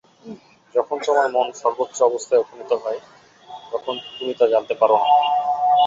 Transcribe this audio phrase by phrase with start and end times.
[0.75, 2.99] যখন তোমার মন সর্বোচ্চ অবস্থায় উপনীত হয়,
[3.71, 5.07] তখন তুমি তা জানতে পার না।